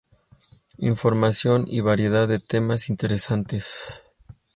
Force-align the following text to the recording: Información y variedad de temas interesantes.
Información 0.79 1.65
y 1.67 1.81
variedad 1.81 2.27
de 2.27 2.39
temas 2.39 2.89
interesantes. 2.89 4.03